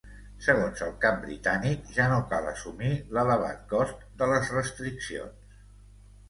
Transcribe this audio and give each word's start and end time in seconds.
Segons 0.43 0.79
el 0.85 0.93
cap 1.01 1.19
britànic, 1.25 1.83
ja 1.97 2.07
no 2.13 2.17
cal 2.31 2.47
assumir 2.53 2.89
“l’elevat 3.19 3.61
cost” 3.75 4.03
de 4.23 4.31
les 4.33 4.51
restriccions. 4.57 5.55